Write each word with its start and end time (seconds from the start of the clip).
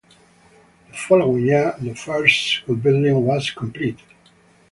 The 0.91 0.97
following 0.97 1.45
year, 1.45 1.75
the 1.79 1.93
first 1.93 2.47
school 2.53 2.75
building 2.75 3.23
was 3.23 3.51
completed. 3.51 4.07